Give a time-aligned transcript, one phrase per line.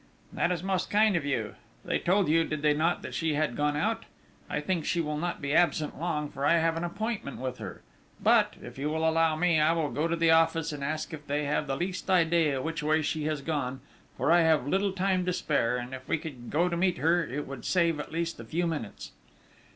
[0.33, 1.53] "That is most kind of you!
[1.85, 4.05] They told you, did they not, that she had gone out?
[4.49, 7.83] I think she will not be absent long, for I have an appointment with her.
[8.19, 11.27] But, if you will allow me, I will go to the office and ask if
[11.27, 13.81] they have the least idea of which way she has gone,
[14.17, 17.23] for I have little time to spare, and if we could go to meet her,
[17.23, 19.11] it would save, at least, a few minutes...."